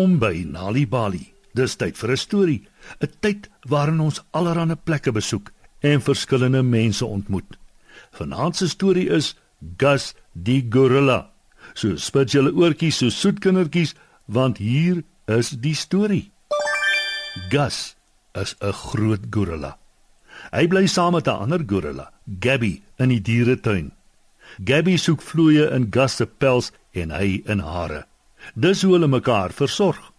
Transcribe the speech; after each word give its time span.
Welkom 0.00 0.18
by 0.18 0.46
Nali 0.48 0.86
Bali. 0.88 1.26
Dis 1.52 1.74
tyd 1.76 1.98
vir 2.00 2.10
'n 2.10 2.16
storie, 2.16 2.62
'n 3.04 3.10
tyd 3.20 3.50
waarin 3.68 4.00
ons 4.00 4.22
allerlei 4.32 4.74
plekke 4.74 5.12
besoek 5.12 5.52
en 5.82 6.00
verskillende 6.00 6.62
mense 6.62 7.04
ontmoet. 7.04 7.58
Vanaand 8.16 8.56
se 8.56 8.68
storie 8.68 9.10
is 9.10 9.34
Gus 9.76 10.14
die 10.32 10.64
gorilla. 10.70 11.30
So 11.74 11.96
spit 11.96 12.32
julle 12.32 12.52
oortjies 12.52 12.96
so 12.96 13.10
soet 13.10 13.40
kindertjies 13.40 13.94
want 14.24 14.56
hier 14.56 15.04
is 15.26 15.50
die 15.50 15.74
storie. 15.74 16.30
Gus 17.50 17.94
is 18.34 18.56
'n 18.60 18.72
groot 18.72 19.20
gorilla. 19.30 19.76
Hy 20.50 20.66
bly 20.66 20.86
saam 20.86 21.12
met 21.12 21.28
'n 21.28 21.40
ander 21.42 21.62
gorilla, 21.66 22.10
Gabby, 22.40 22.82
in 22.98 23.08
die 23.08 23.20
dieretuin. 23.20 23.92
Gabby 24.64 24.96
soek 24.96 25.20
vloeie 25.20 25.70
in 25.70 25.88
Gus 25.90 26.16
se 26.16 26.26
pels 26.26 26.72
en 26.92 27.10
hy 27.10 27.42
in 27.44 27.58
hare. 27.58 28.06
Dis 28.54 28.82
hoe 28.82 28.92
hulle 28.92 29.08
mekaar 29.08 29.52
versorg. 29.52 30.12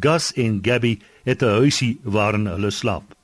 Gus 0.00 0.32
en 0.32 0.58
Gabby 0.62 0.98
het 1.24 1.42
'n 1.42 1.56
huisie 1.60 2.00
waarin 2.02 2.46
hulle 2.46 2.70
slaap. 2.70 3.14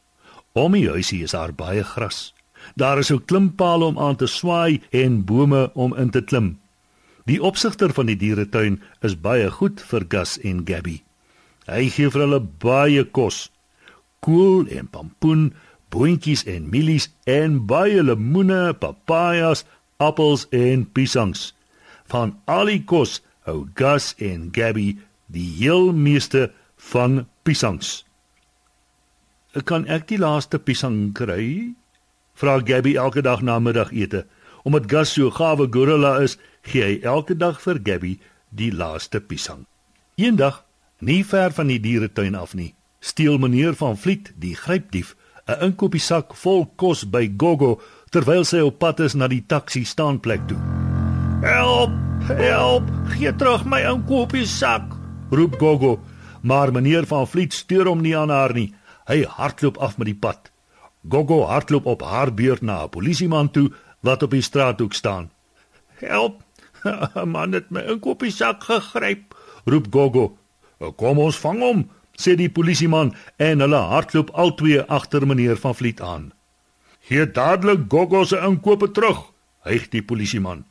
Om 0.53 0.73
die 0.73 0.89
huisie 0.89 1.23
is 1.23 1.31
daar 1.31 1.53
baie 1.53 1.85
gras. 1.85 2.35
Daar 2.75 2.99
is 2.99 3.11
ook 3.11 3.27
klimpale 3.27 3.85
om 3.85 3.99
aan 3.99 4.17
te 4.17 4.27
swaai 4.27 4.83
en 4.91 5.25
bome 5.25 5.71
om 5.75 5.97
in 5.97 6.11
te 6.11 6.23
klim. 6.23 6.59
Die 7.25 7.43
opsigter 7.43 7.93
van 7.93 8.07
die 8.07 8.17
dieretuin 8.17 8.83
is 9.01 9.21
baie 9.21 9.51
goed 9.51 9.81
vir 9.81 10.05
Gus 10.09 10.39
en 10.39 10.63
Gabby. 10.69 11.03
Hy 11.67 11.89
gee 11.89 12.11
vir 12.13 12.21
hulle 12.21 12.41
baie 12.41 13.05
kos. 13.05 13.51
Kool 14.21 14.67
en 14.69 14.89
pampoen, 14.93 15.55
boontjies 15.89 16.45
en 16.45 16.69
mielies 16.69 17.09
en 17.25 17.63
baie 17.67 18.03
lemoene, 18.03 18.75
papajas, 18.75 19.65
appels 19.97 20.47
en 20.51 20.85
piesangs. 20.93 21.55
Van 22.13 22.35
al 22.45 22.69
die 22.73 22.83
kos 22.85 23.23
hou 23.45 23.67
Gus 23.75 24.15
en 24.19 24.49
Gabby 24.53 24.99
die 25.27 25.47
heel 25.59 25.93
meeste 25.93 26.51
van 26.93 27.27
piesangs. 27.43 28.05
"Kan 29.65 29.87
ek 29.87 30.09
die 30.09 30.19
laaste 30.19 30.59
piesang 30.59 31.13
kry?" 31.13 31.75
vra 32.35 32.61
Gabby 32.65 32.97
elke 32.97 33.23
dag 33.23 33.43
na 33.43 33.59
middagete. 33.59 34.27
Omdat 34.65 34.91
Gus 34.91 35.13
so 35.13 35.31
gawe 35.31 35.67
gorilla 35.71 36.19
is, 36.21 36.39
gee 36.63 36.83
hy 36.83 37.01
elke 37.03 37.37
dag 37.37 37.61
vir 37.61 37.81
Gabby 37.83 38.19
die 38.49 38.73
laaste 38.73 39.21
piesang. 39.21 39.67
Eendag, 40.17 40.65
nie 40.99 41.25
ver 41.25 41.53
van 41.53 41.67
die 41.67 41.81
dieretuin 41.81 42.35
af 42.35 42.55
nie, 42.55 42.75
steel 43.01 43.39
meneer 43.39 43.75
van 43.75 43.97
Vliet, 43.97 44.33
die 44.37 44.55
grypdief, 44.55 45.17
'n 45.47 45.61
inkopiesak 45.61 46.35
vol 46.35 46.67
kos 46.77 47.05
by 47.05 47.29
Gogo 47.37 47.81
terwyl 48.11 48.45
sy 48.45 48.61
op 48.65 48.79
pad 48.79 49.01
is 49.01 49.15
na 49.15 49.29
die 49.29 49.45
taxi 49.47 49.85
staanplek 49.85 50.49
toe. 50.49 50.74
"Help! 52.25 52.89
Gee 53.13 53.37
terug 53.37 53.65
my 53.69 53.83
inkopiesak!" 53.85 54.83
roep 55.31 55.59
Gogo, 55.59 56.01
maar 56.43 56.73
meneer 56.73 57.07
van 57.07 57.27
Vliet 57.29 57.53
steur 57.53 57.85
hom 57.87 58.01
nie 58.01 58.17
aan 58.17 58.33
haar 58.33 58.55
nie. 58.57 58.75
Hy 59.05 59.25
hardloop 59.29 59.77
af 59.77 59.99
met 59.99 60.09
die 60.09 60.17
pad. 60.17 60.51
Gogo 61.09 61.43
hardloop 61.45 61.85
op 61.87 62.03
haar 62.03 62.33
beurt 62.35 62.63
na 62.63 62.85
'n 62.85 62.89
polisieman 62.89 63.51
toe 63.51 63.73
wat 64.01 64.23
op 64.23 64.31
die 64.31 64.41
straathoek 64.41 64.93
staan. 64.93 65.31
"Help! 66.01 66.41
'n 66.85 67.29
Man 67.35 67.53
het 67.53 67.71
my 67.71 67.81
inkopiesak 67.81 68.65
gegryp!" 68.65 69.37
roep 69.65 69.87
Gogo. 69.91 70.39
"Kom 70.97 71.19
ons 71.19 71.37
vang 71.37 71.61
hom!" 71.61 71.91
sê 72.17 72.37
die 72.37 72.51
polisieman 72.51 73.15
en 73.37 73.61
hulle 73.61 73.77
hardloop 73.93 74.31
albei 74.31 74.79
agter 74.81 75.27
meneer 75.27 75.57
van 75.57 75.75
Vliet 75.75 76.01
aan. 76.01 76.33
"Gee 77.01 77.31
dadelik 77.31 77.81
Gogo 77.89 78.25
se 78.25 78.41
inkope 78.41 78.91
terug!" 78.91 79.33
hyg 79.65 79.89
die 79.89 80.03
polisieman. 80.03 80.65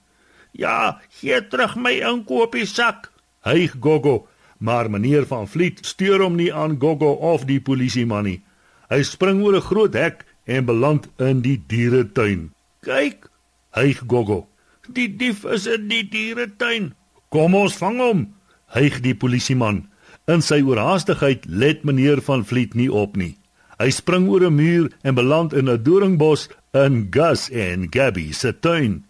"Ja, 0.54 1.02
gee 1.10 1.48
terug 1.48 1.76
my 1.76 1.92
inkopiesak!" 2.00 3.12
hyg 3.42 3.76
Gogo, 3.80 4.28
maar 4.58 4.90
meneer 4.90 5.26
van 5.26 5.48
Vliet 5.48 5.86
steur 5.86 6.22
hom 6.22 6.36
nie 6.36 6.54
aan 6.54 6.78
Gogo 6.80 7.12
of 7.12 7.46
die 7.46 7.60
polisieman 7.60 8.24
nie. 8.24 8.42
Hy 8.90 9.02
spring 9.04 9.42
oor 9.44 9.56
'n 9.56 9.62
groot 9.62 9.94
hek 9.94 10.26
en 10.46 10.66
beland 10.66 11.10
in 11.18 11.42
die 11.42 11.58
dieretuin. 11.68 12.52
"Kyk!" 12.82 13.30
hyg 13.72 14.04
Gogo. 14.08 14.48
"Die 14.88 15.16
dief 15.18 15.44
is 15.46 15.66
in 15.66 15.88
die 15.88 16.04
dieretuin. 16.10 16.94
Kom 17.30 17.56
ons 17.56 17.76
vang 17.76 18.00
hom!" 18.00 18.36
hyg 18.68 19.02
die 19.02 19.16
polisieman. 19.16 19.88
In 20.28 20.42
sy 20.42 20.62
oorhaastigheid 20.62 21.46
let 21.48 21.84
meneer 21.84 22.22
van 22.22 22.46
Vliet 22.46 22.74
nie 22.76 22.92
op 22.92 23.18
nie. 23.18 23.38
Hy 23.80 23.90
spring 23.90 24.30
oor 24.30 24.46
'n 24.46 24.56
muur 24.56 24.92
en 25.04 25.16
beland 25.16 25.54
in 25.54 25.70
'n 25.70 25.84
doringbos 25.84 26.50
in 26.74 27.08
Gus 27.12 27.50
en 27.50 27.88
Gabby 27.90 28.32
se 28.32 28.60
tuin. 28.60 29.04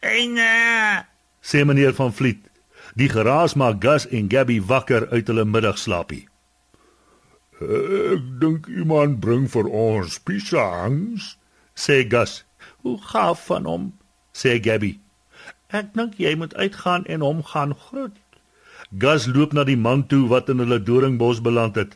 "Eina!" 0.00 1.06
sê 1.42 1.64
meneer 1.64 1.94
van 1.94 2.12
Vliet. 2.12 2.50
Die 2.94 3.08
geraas 3.08 3.54
maak 3.54 3.82
Gus 3.84 4.08
en 4.08 4.30
Gabby 4.30 4.60
wakker 4.62 5.08
uit 5.08 5.26
hulle 5.26 5.44
middagslaapie. 5.44 6.26
Ek 7.60 8.24
dink 8.40 8.66
iemand 8.66 9.20
bring 9.20 9.44
vir 9.52 9.68
ons 9.68 10.18
piesangs, 10.24 11.36
sê 11.76 12.02
Gus. 12.08 12.44
Hoe 12.82 12.96
gaaf 13.10 13.44
van 13.46 13.68
hom, 13.68 13.84
sê 14.32 14.56
Gabby. 14.64 14.98
Ek 15.70 15.92
dink 15.94 16.16
jy 16.18 16.34
moet 16.34 16.54
uitgaan 16.54 17.04
en 17.06 17.20
hom 17.20 17.44
gaan 17.44 17.76
groet. 17.76 18.16
Gus 18.98 19.28
loop 19.30 19.52
na 19.52 19.64
die 19.64 19.78
man 19.78 20.06
toe 20.08 20.26
wat 20.28 20.48
in 20.48 20.58
hulle 20.58 20.80
doringbos 20.82 21.42
beland 21.44 21.76
het. 21.76 21.94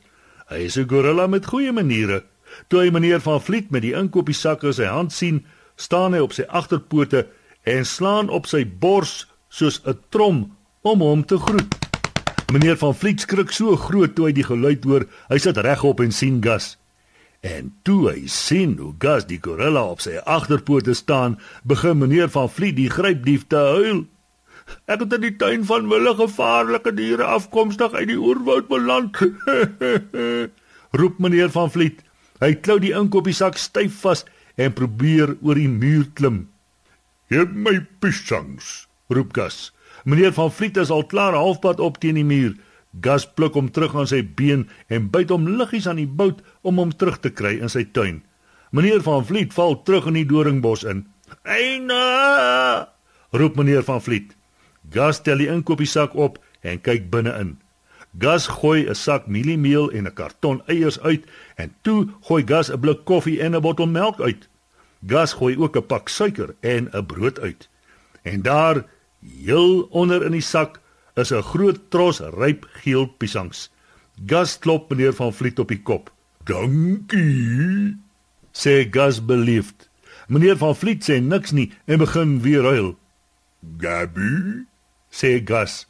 Hy 0.53 0.67
is 0.69 0.77
'n 0.79 0.89
gorilla 0.89 1.27
met 1.27 1.47
goeie 1.47 1.73
maniere. 1.73 2.25
Toe 2.69 2.81
hy 2.81 2.91
meneer 2.91 3.21
van 3.21 3.41
Vliet 3.41 3.71
met 3.71 3.83
die 3.83 3.97
inkopiesak 3.97 4.63
in 4.63 4.73
sy 4.73 4.85
hand 4.85 5.13
sien, 5.13 5.45
staan 5.77 6.13
hy 6.13 6.21
op 6.21 6.33
sy 6.33 6.45
agterpote 6.49 7.27
en 7.65 7.87
slaan 7.89 8.29
op 8.29 8.47
sy 8.47 8.63
bors 8.65 9.25
soos 9.49 9.81
'n 9.85 9.99
trom 10.09 10.57
om 10.83 11.01
hom 11.01 11.25
te 11.25 11.39
groet. 11.39 11.75
Meneer 12.53 12.77
van 12.77 12.95
Vliet 12.95 13.21
skrik 13.21 13.51
so 13.51 13.77
groot 13.77 14.15
toe 14.15 14.27
hy 14.27 14.33
die 14.33 14.45
geluid 14.45 14.85
hoor. 14.85 15.07
Hy 15.29 15.39
sit 15.39 15.57
regop 15.57 16.01
en 16.01 16.13
sien 16.13 16.43
Gus. 16.45 16.77
En 17.41 17.73
toe 17.83 18.11
hy 18.11 18.27
sien 18.27 18.77
hoe 18.79 18.95
Gus 18.99 19.27
die 19.29 19.41
gorilla 19.43 19.83
op 19.85 20.01
sy 20.01 20.17
agterpote 20.17 20.95
staan, 20.95 21.39
begin 21.63 21.99
meneer 21.99 22.29
van 22.29 22.49
Vliet 22.49 22.77
die 22.77 22.91
grypdief 22.91 23.47
te 23.49 23.57
huil. 23.57 24.05
Ek 24.89 25.01
het 25.05 25.13
in 25.13 25.25
die 25.27 25.37
tuin 25.37 25.65
van 25.65 25.89
wille 25.89 26.15
gevaarlike 26.17 26.95
diere 26.97 27.25
afkomstig 27.25 27.93
uit 27.93 28.09
die 28.09 28.21
oerwoud 28.21 28.69
beland. 28.69 29.21
Roep 30.99 31.19
meneer 31.19 31.53
van 31.53 31.71
Vliet. 31.71 32.01
Hy 32.41 32.55
klou 32.55 32.79
die 32.81 32.95
inkopiesak 32.97 33.61
styf 33.61 34.01
vas 34.05 34.25
en 34.57 34.73
probeer 34.73 35.37
oor 35.43 35.61
die 35.61 35.69
muur 35.69 36.09
klim. 36.15 36.47
"Geef 37.35 37.51
my 37.51 37.81
piesangs," 37.99 38.87
roep 39.11 39.35
Gus. 39.35 39.73
Meneer 40.05 40.33
van 40.33 40.53
Vliet 40.53 40.77
is 40.77 40.91
al 40.91 41.07
klaar 41.07 41.35
halfpad 41.35 41.81
op 41.81 41.97
teen 41.99 42.15
die 42.15 42.25
muur. 42.25 42.53
Gus 43.01 43.25
pluk 43.27 43.57
hom 43.59 43.71
terug 43.75 43.97
aan 43.99 44.07
sy 44.07 44.21
been 44.23 44.69
en 44.87 45.09
byt 45.11 45.33
hom 45.35 45.49
liggies 45.59 45.89
aan 45.91 45.99
die 45.99 46.07
bout 46.07 46.45
om 46.63 46.79
hom 46.79 46.93
terug 46.95 47.19
te 47.19 47.33
kry 47.35 47.57
in 47.59 47.73
sy 47.73 47.83
tuin. 47.91 48.23
Meneer 48.71 49.03
van 49.03 49.27
Vliet 49.27 49.57
val 49.57 49.81
terug 49.83 50.07
in 50.13 50.21
die 50.21 50.27
doringbos 50.31 50.87
in. 50.87 51.09
"Eina!" 51.43 52.87
roep 53.33 53.59
meneer 53.59 53.83
van 53.83 54.03
Vliet. 54.03 54.37
Gus 54.95 55.23
tel 55.27 55.43
die 55.43 55.51
inkopiesak 55.51 56.15
op 56.15 56.39
en 56.63 56.81
kyk 56.81 57.11
binne-in. 57.11 57.57
Gus 58.19 58.47
gooi 58.47 58.87
'n 58.87 58.95
sak 58.95 59.27
mieliemeel 59.27 59.91
en 59.91 60.07
'n 60.07 60.15
karton 60.15 60.63
eiers 60.67 61.01
uit 61.01 61.27
en 61.57 61.75
toe 61.83 62.09
gooi 62.21 62.47
Gus 62.47 62.71
'n 62.71 62.81
blik 62.81 63.05
koffie 63.05 63.41
en 63.43 63.57
'n 63.57 63.61
bottel 63.61 63.87
melk 63.87 64.21
uit. 64.21 64.49
Gus 65.07 65.33
gooi 65.33 65.57
ook 65.57 65.77
'n 65.77 65.87
pak 65.87 66.09
suiker 66.09 66.55
en 66.61 66.89
'n 66.93 67.07
brood 67.07 67.41
uit. 67.41 67.69
En 68.23 68.43
daar 68.43 68.85
Heel 69.25 69.83
onder 69.91 70.25
in 70.25 70.37
die 70.37 70.45
sak 70.45 70.81
is 71.15 71.33
'n 71.33 71.43
groot 71.43 71.79
tros 71.89 72.21
ryp 72.21 72.69
geel 72.83 73.07
piesangs. 73.07 73.71
Gus 74.27 74.59
klop 74.59 74.91
meneer 74.91 75.13
van 75.13 75.33
Vliet 75.33 75.59
op 75.59 75.69
die 75.69 75.83
kop. 75.83 76.13
"Dankie," 76.45 77.97
sê 78.53 78.87
Gus 78.91 79.25
beleefd. 79.25 79.89
Meneer 80.29 80.57
van 80.57 80.77
Vliet 80.77 81.11
sê 81.11 81.21
niks 81.21 81.51
nie 81.51 81.73
en 81.85 81.99
begin 81.99 82.41
weer 82.41 82.63
huil. 82.63 82.99
"Gabby," 83.79 84.67
sê 85.11 85.41
Gus, 85.45 85.87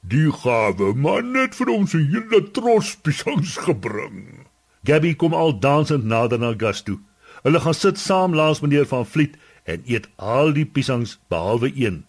"die 0.00 0.32
gawe 0.32 0.94
man 0.94 1.34
het 1.34 1.54
vir 1.54 1.68
ons 1.68 1.94
'n 1.94 2.08
hele 2.12 2.50
tros 2.50 2.96
piesangs 2.96 3.56
gebring." 3.56 4.46
Gabby 4.84 5.14
kom 5.14 5.34
al 5.34 5.58
dansend 5.58 6.04
nader 6.04 6.38
na 6.38 6.54
Gus 6.56 6.82
toe. 6.82 6.98
Hulle 7.44 7.60
gaan 7.60 7.76
sit 7.76 7.98
saam 8.00 8.34
langs 8.34 8.60
meneer 8.64 8.86
van 8.88 9.06
Vliet 9.06 9.36
en 9.68 9.82
eet 9.84 10.08
al 10.16 10.52
die 10.56 10.64
piesangs 10.64 11.18
behalwe 11.28 11.68
een. 11.76 12.04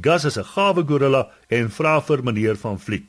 Gus 0.00 0.24
is 0.24 0.38
'n 0.38 0.44
gawe 0.54 0.82
gorilla 0.86 1.28
en 1.48 1.70
vra 1.70 2.00
vir 2.00 2.22
meneer 2.22 2.56
van 2.56 2.78
Vliet. 2.78 3.06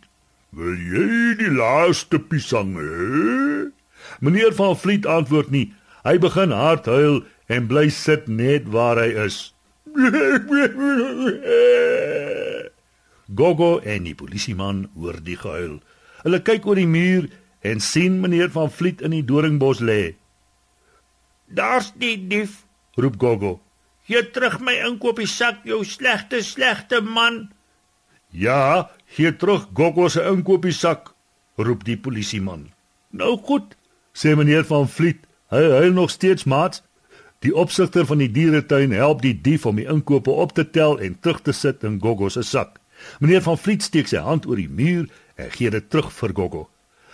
"Wil 0.50 0.76
jy 0.94 1.36
die 1.38 1.52
laaste 1.52 2.20
piesang 2.20 2.74
hê?" 2.74 3.72
Meneer 4.20 4.54
van 4.54 4.78
Vliet 4.78 5.06
antwoord 5.06 5.50
nie. 5.52 5.74
Hy 6.04 6.18
begin 6.18 6.52
hard 6.52 6.86
huil 6.86 7.24
en 7.48 7.68
bly 7.68 7.90
sit 7.90 8.28
net 8.28 8.64
waar 8.68 8.98
hy 8.98 9.26
is. 9.26 9.54
Gogo 13.36 13.80
en 13.80 14.04
die 14.04 14.16
polisieman 14.16 14.90
hoor 14.96 15.24
die 15.24 15.38
gehuil. 15.38 15.82
Hulle 16.24 16.42
kyk 16.42 16.66
oor 16.66 16.76
die 16.76 16.88
muur 16.88 17.30
en 17.62 17.80
sien 17.80 18.20
meneer 18.20 18.50
van 18.50 18.72
Vliet 18.72 19.02
in 19.02 19.12
die 19.12 19.26
doringbos 19.26 19.80
lê. 19.80 20.16
"Daar's 21.50 21.92
die 21.96 22.28
dief," 22.28 22.66
roep 22.96 23.16
Gogo. 23.18 23.62
Gee 24.06 24.30
terug 24.32 24.60
my 24.60 24.74
inkopiesak, 24.74 25.64
jou 25.64 25.84
slegte 25.86 26.42
slegte 26.42 27.02
man. 27.02 27.52
Ja, 28.30 28.90
"Gee 29.06 29.36
terug 29.36 29.68
Gogo 29.74 30.08
se 30.08 30.24
inkopiesak," 30.24 31.14
roep 31.56 31.84
die 31.84 31.98
polisieman. 31.98 32.72
"Nou 33.10 33.38
goed," 33.38 33.76
sê 34.14 34.36
meneer 34.36 34.66
van 34.66 34.90
Vliet. 34.90 35.28
Hy 35.50 35.62
huil 35.70 35.92
nog 35.92 36.10
steeds, 36.10 36.44
maat. 36.44 36.84
Die 37.40 37.56
opsigter 37.56 38.06
van 38.06 38.18
die 38.18 38.32
dieretuin 38.32 38.92
help 38.92 39.22
die 39.22 39.42
dief 39.42 39.66
om 39.66 39.76
die 39.80 39.88
inkope 39.88 40.30
op 40.30 40.52
te 40.54 40.70
tel 40.70 41.00
en 41.00 41.20
terug 41.20 41.42
te 41.42 41.52
sit 41.52 41.84
in 41.84 42.00
Gogo 42.02 42.30
se 42.30 42.42
sak. 42.42 42.80
Meneer 43.20 43.42
van 43.42 43.58
Vliet 43.58 43.84
steek 43.84 44.08
sy 44.12 44.20
hand 44.24 44.46
oor 44.46 44.60
die 44.60 44.70
muur 44.70 45.08
en 45.40 45.52
gee 45.52 45.72
dit 45.72 45.90
terug 45.90 46.12
vir 46.14 46.34
Gogo. 46.36 46.66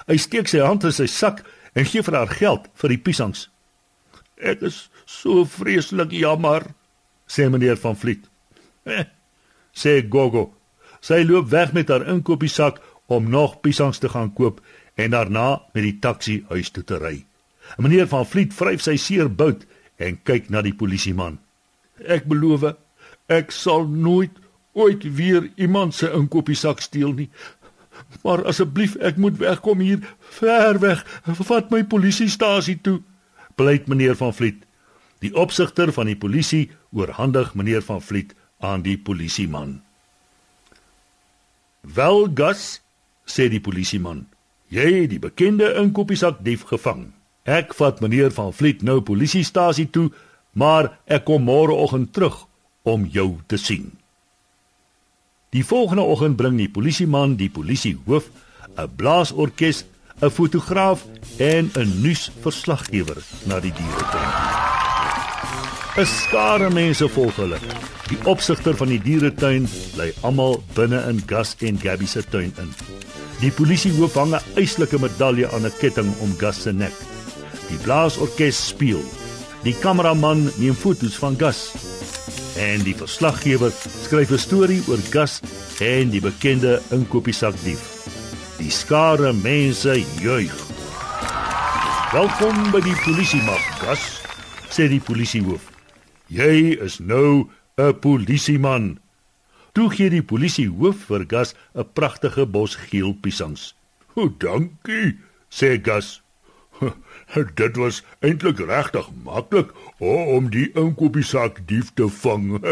Hy 0.09 0.17
steek 0.17 0.49
sy 0.49 0.63
hand 0.65 0.83
in 0.83 0.95
sy 0.95 1.05
sak 1.05 1.43
en 1.73 1.85
gee 1.85 2.03
vir 2.03 2.17
haar 2.17 2.33
geld 2.33 2.67
vir 2.81 2.95
die 2.95 3.01
piesangs. 3.07 3.47
"Ek 4.37 4.61
is 4.61 4.89
so 5.05 5.45
vreeslik 5.45 6.11
jammer," 6.11 6.73
sê 7.27 7.49
meneer 7.49 7.77
van 7.77 7.95
Vliet. 7.95 8.29
Eh, 8.85 9.05
sê 9.73 10.05
Gogo. 10.09 10.53
Sy 11.01 11.23
loop 11.23 11.49
weg 11.49 11.73
met 11.73 11.89
haar 11.89 12.07
inkopiesak 12.07 12.81
om 13.05 13.29
nog 13.29 13.61
piesangs 13.61 13.97
te 13.97 14.09
gaan 14.09 14.33
koop 14.33 14.61
en 14.95 15.11
daarna 15.11 15.61
met 15.73 15.83
die 15.83 15.99
taxi 15.99 16.45
huis 16.49 16.69
toe 16.69 16.83
te 16.83 16.97
ry. 16.97 17.25
Meneer 17.77 18.07
van 18.07 18.25
Vliet 18.25 18.53
vryf 18.53 18.81
sy 18.81 18.95
seer 18.97 19.29
bout 19.29 19.65
en 19.97 20.17
kyk 20.23 20.49
na 20.49 20.61
die 20.61 20.75
polisieman. 20.75 21.39
Ek 22.03 22.25
beloof, 22.29 22.75
ek 23.27 23.51
sal 23.51 23.87
nooit 23.87 24.31
ooit 24.75 25.03
weer 25.15 25.49
iemand 25.55 25.95
se 25.95 26.11
inkopiesak 26.11 26.81
steel 26.83 27.13
nie. 27.15 27.29
Maar 28.23 28.43
asseblief, 28.51 28.97
ek 28.99 29.17
moet 29.21 29.37
wegkom 29.39 29.79
hier, 29.79 30.01
ver 30.39 30.79
weg. 30.83 31.03
Vat 31.47 31.71
my 31.71 31.83
polisiestasie 31.87 32.77
toe, 32.83 32.99
pleit 33.55 33.87
meneer 33.87 34.15
van 34.15 34.33
Vliet. 34.33 34.63
Die 35.23 35.33
opsigter 35.35 35.91
van 35.93 36.05
die 36.05 36.17
polisie 36.17 36.69
oorhandig 36.91 37.53
meneer 37.55 37.81
van 37.81 38.01
Vliet 38.01 38.35
aan 38.59 38.81
die 38.81 38.97
polisieman. 38.97 39.81
"Wel, 41.81 42.27
Gus," 42.33 42.81
sê 43.25 43.49
die 43.49 43.61
polisieman, 43.61 44.27
"jy 44.67 45.01
het 45.01 45.09
die 45.09 45.19
bekende 45.19 45.73
inkopiesak 45.73 46.43
dief 46.43 46.63
gevang. 46.63 47.11
Ek 47.43 47.73
vat 47.73 48.01
meneer 48.01 48.31
van 48.31 48.53
Vliet 48.53 48.81
nou 48.81 49.01
polisiestasie 49.01 49.89
toe, 49.89 50.11
maar 50.51 50.99
ek 51.05 51.25
kom 51.25 51.43
môreoggend 51.43 52.13
terug 52.13 52.47
om 52.83 53.05
jou 53.05 53.37
te 53.47 53.57
sien." 53.57 53.91
Die 55.49 55.65
volgende 55.65 56.01
oggend 56.01 56.35
bring 56.35 56.57
die 56.57 56.69
polisieman 56.69 57.35
die 57.35 57.49
polisiehoof, 57.49 58.29
'n 58.77 58.95
blaasorkes, 58.95 59.85
'n 60.21 60.31
fotograaf 60.31 61.03
en 61.37 61.71
'n 61.73 62.01
nuusverslaggewer 62.01 63.17
na 63.43 63.59
die 63.59 63.73
dieretuin. 63.73 64.31
'n 65.97 66.05
Skare 66.05 66.69
mense 66.69 67.07
volg 67.09 67.35
hulle. 67.35 67.59
Die 68.07 68.17
opsigter 68.23 68.75
van 68.75 68.87
die 68.87 69.01
dieretuin 69.01 69.67
bly 69.95 70.13
almal 70.21 70.63
binne 70.73 71.03
in 71.09 71.23
Gus 71.25 71.55
en 71.59 71.79
Gabby 71.79 72.05
se 72.05 72.23
tuin 72.29 72.53
in. 72.59 72.73
Die 73.39 73.51
polisiehoof 73.51 74.13
hang 74.13 74.35
'n 74.35 74.43
eislike 74.55 74.99
medalje 74.99 75.51
aan 75.51 75.65
'n 75.65 75.77
ketting 75.79 76.13
om 76.19 76.35
Gus 76.37 76.61
se 76.61 76.71
nek. 76.71 76.93
Die 77.69 77.77
blaasorkes 77.77 78.67
speel. 78.67 79.03
Die 79.63 79.75
kameraman 79.79 80.51
neem 80.57 80.75
foto's 80.75 81.15
van 81.15 81.35
Gus 81.39 81.71
en 82.57 82.83
die 82.83 82.95
verslaggewer 82.95 83.71
skryf 84.03 84.31
'n 84.31 84.37
storie 84.37 84.83
oor 84.87 84.99
Gus 85.09 85.39
en 85.79 86.09
die 86.09 86.21
bekende 86.21 86.81
inkopiesakdief. 86.89 87.79
Die 88.55 88.71
skare 88.71 89.33
mense 89.33 89.97
juig. 90.23 90.53
Welkom 92.13 92.69
by 92.71 92.79
die 92.85 92.95
polisie 93.03 93.41
mag, 93.43 93.63
Gus, 93.81 94.03
sê 94.71 94.85
die 94.87 95.01
polisiehoof. 95.03 95.65
Jy 96.31 96.77
is 96.85 97.01
nou 97.03 97.49
'n 97.75 97.99
polisieman. 97.99 98.99
Toe 99.73 99.89
gee 99.91 100.09
die 100.09 100.23
polisiehoof 100.23 101.03
vir 101.09 101.25
Gus 101.27 101.55
'n 101.75 101.83
pragtige 101.93 102.45
bos 102.45 102.75
geel 102.75 103.13
piesangs. 103.21 103.75
"O, 104.15 104.29
dankie," 104.29 105.19
sê 105.51 105.75
Gus. 105.81 106.21
Dit 107.59 107.75
was 107.75 108.03
eintlik 108.21 108.59
regtig 108.59 109.09
maklik 109.23 109.73
oh, 109.99 110.27
om 110.35 110.49
die 110.49 110.71
inkopiesak 110.73 111.67
dief 111.67 111.91
te 111.93 112.07
vang. 112.07 112.63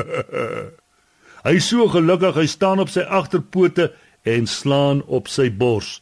hy 1.46 1.56
is 1.60 1.68
so 1.68 1.88
gelukkig 1.88 2.36
hy 2.36 2.46
staan 2.48 2.80
op 2.80 2.90
sy 2.90 3.02
agterpote 3.02 3.92
en 4.24 4.48
slaan 4.48 5.04
op 5.06 5.28
sy 5.28 5.50
bors. 5.52 6.02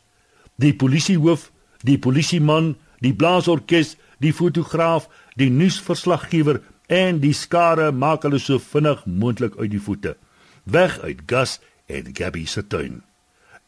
Die 0.62 0.73
polisiehoof, 0.77 1.50
die 1.85 1.97
polisieman, 2.00 2.75
die 3.01 3.13
blaasorkes, 3.18 3.95
die 4.21 4.33
fotograaf, 4.33 5.07
die 5.35 5.50
nuusverslaggewer 5.50 6.62
en 6.91 7.21
die 7.23 7.33
skare 7.33 7.89
maak 7.91 8.25
hulle 8.27 8.39
so 8.41 8.62
vinnig 8.62 9.03
moontlik 9.06 9.57
uit 9.57 9.71
die 9.73 9.81
voete. 9.81 10.15
Weg 10.63 11.00
uit 11.01 11.23
Gus 11.27 11.57
en 11.89 12.12
Gabby 12.13 12.45
se 12.45 12.63
tuin. 12.68 13.01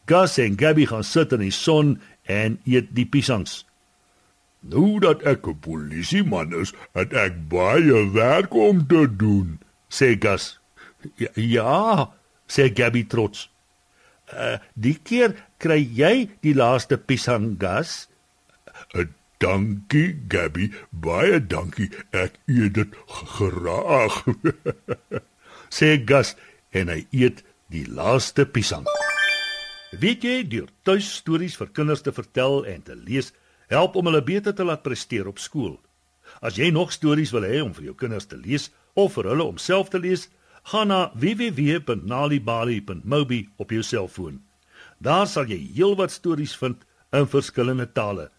Gus 0.06 0.38
en 0.38 0.58
Gabby 0.60 0.86
gaan 0.86 1.04
sit 1.04 1.32
in 1.32 1.42
die 1.42 1.54
son 1.54 1.96
en 2.30 2.58
eet 2.68 2.92
die 2.94 3.06
piesangs. 3.08 3.64
Nou 4.64 5.00
dat 5.00 5.22
ek 5.22 5.46
'n 5.48 5.58
polisieman 5.60 6.54
is, 6.60 6.72
het 6.92 7.12
ek 7.12 7.48
baie 7.48 8.10
werk 8.12 8.54
om 8.54 8.86
te 8.86 9.06
doen, 9.16 9.60
sê 9.88 10.16
Gus. 10.20 10.60
Ja, 11.16 11.28
ja 11.34 12.12
sê 12.48 12.70
Gabby 12.72 13.04
trots. 13.04 13.50
Uh, 14.32 14.56
die 14.74 14.96
keer 15.04 15.36
kry 15.60 15.82
jy 15.82 16.14
die 16.44 16.54
laaste 16.56 16.96
piesang, 16.96 17.54
Gus. 17.60 18.06
Uh, 18.94 19.04
dankie, 19.42 20.16
Gabby, 20.32 20.70
baie 20.90 21.40
dankie. 21.40 21.90
Ek 22.16 22.38
eet 22.48 22.78
dit 22.80 22.96
graag. 23.06 24.22
sê 25.76 25.96
Gus 26.06 26.34
en 26.74 26.90
hy 26.92 27.02
eet 27.12 27.42
die 27.72 27.84
laaste 27.90 28.46
piesang. 28.46 28.86
Weet 29.94 30.24
jy, 30.26 30.36
deur 30.50 30.70
tuistories 30.86 31.56
vir 31.58 31.70
kinders 31.74 32.02
te 32.02 32.12
vertel 32.14 32.64
en 32.70 32.82
te 32.82 32.96
lees, 32.98 33.30
help 33.70 33.96
om 33.98 34.08
hulle 34.10 34.22
beter 34.26 34.54
te 34.56 34.66
laat 34.66 34.82
presteer 34.86 35.28
op 35.30 35.42
skool. 35.42 35.76
As 36.42 36.58
jy 36.58 36.70
nog 36.74 36.92
stories 36.92 37.32
wil 37.34 37.46
hê 37.46 37.60
om 37.62 37.74
vir 37.76 37.90
jou 37.90 37.96
kinders 37.98 38.26
te 38.30 38.38
lees 38.40 38.70
of 38.98 39.14
vir 39.18 39.30
hulle 39.32 39.46
om 39.46 39.60
self 39.60 39.92
te 39.92 40.00
lees, 40.02 40.28
gaan 40.64 40.88
na 40.88 41.12
www.nalibali.mobi 41.14 43.48
op 43.56 43.70
jou 43.70 43.82
selfoon. 43.84 44.42
Daar 44.98 45.26
sal 45.28 45.46
jy 45.52 45.70
heelwat 45.76 46.10
stories 46.10 46.56
vind 46.56 46.76
in 47.12 47.26
verskillende 47.28 47.92
tale. 47.92 48.30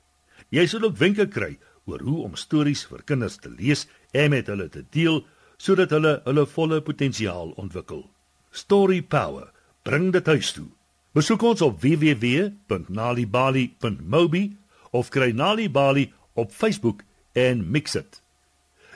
Jy 0.50 0.66
sal 0.70 0.84
ook 0.88 0.98
wenke 0.98 1.28
kry 1.30 1.58
oor 1.86 2.00
hoe 2.02 2.24
om 2.26 2.36
stories 2.36 2.86
vir 2.90 3.04
kinders 3.06 3.38
te 3.38 3.50
lees 3.50 3.88
en 4.14 4.30
met 4.34 4.48
hulle 4.50 4.70
te 4.74 4.86
deel 4.96 5.26
sodat 5.62 5.92
hulle 5.94 6.22
hulle 6.26 6.46
volle 6.56 6.82
potensiaal 6.82 7.54
ontwikkel. 7.62 8.10
Story 8.52 9.02
Power. 9.02 9.52
Bring 9.86 10.12
dit 10.16 10.26
huis 10.26 10.52
toe. 10.56 10.70
Besoek 11.16 11.42
ons 11.46 11.62
op 11.62 11.82
www.nalibali.mobi 11.84 14.58
of 14.92 15.10
kry 15.14 15.32
Nali 15.32 15.70
Bali 15.70 16.14
op 16.34 16.52
Facebook 16.52 17.02
en 17.34 17.72
mix 17.72 17.96
it. 17.96 18.25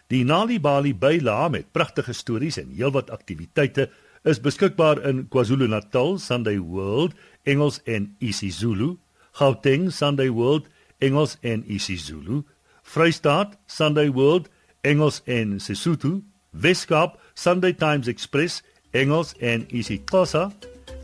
Die 0.10 0.24
Nali 0.24 0.60
Bali 0.60 0.94
byla 0.94 1.48
met 1.48 1.72
pragtige 1.72 2.14
stories 2.14 2.58
en 2.58 2.72
heelwat 2.74 3.12
aktiwiteite 3.14 3.90
is 4.26 4.40
beskikbaar 4.42 4.98
in 5.06 5.28
KwaZulu-Natal 5.30 6.18
Sunday 6.18 6.58
World 6.58 7.14
Engels 7.44 7.78
en 7.86 8.16
isiZulu, 8.18 8.98
Gauteng 9.32 9.92
Sunday 9.94 10.30
World 10.30 10.66
Engels 10.98 11.38
en 11.42 11.64
isiZulu, 11.68 12.42
Vrystaat 12.82 13.58
Sunday 13.66 14.10
World 14.10 14.50
Engels 14.82 15.22
en 15.26 15.60
Sesotho, 15.60 16.24
Weskaap 16.50 17.20
Sunday 17.34 17.74
Times 17.74 18.08
Express 18.08 18.64
Engels 18.92 19.36
en 19.38 19.68
isiXhosa 19.70 20.50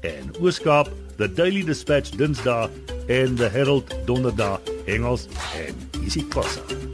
en 0.02 0.34
Ooskaap 0.42 0.90
The 1.18 1.30
Daily 1.34 1.62
Dispatch 1.62 2.10
Dinsdae 2.18 2.70
en 3.08 3.36
The 3.36 3.50
Herald 3.54 3.94
Donderdag 4.06 4.60
Engels 4.86 5.28
en 5.54 5.78
isiXhosa. 6.02 6.85